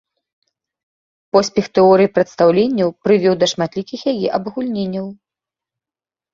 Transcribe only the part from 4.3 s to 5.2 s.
абагульненняў.